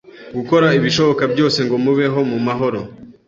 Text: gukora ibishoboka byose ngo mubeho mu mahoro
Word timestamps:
gukora 0.35 0.67
ibishoboka 0.79 1.23
byose 1.33 1.59
ngo 1.65 1.75
mubeho 1.85 2.19
mu 2.31 2.37
mahoro 2.47 2.79